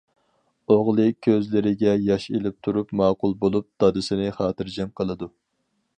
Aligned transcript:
ئوغلى 0.75 1.03
كۆزلىرىگە 1.27 1.93
ياش 2.07 2.25
ئېلىپ 2.37 2.57
تۇرۇپ 2.69 2.95
ماقۇل 3.03 3.39
بولۇپ، 3.45 3.69
دادىسىنى 3.85 4.35
خاتىرجەم 4.39 4.91
قىلىدۇ. 5.03 5.33